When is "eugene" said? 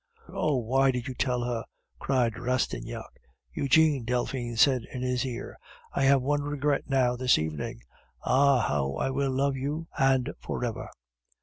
3.53-4.03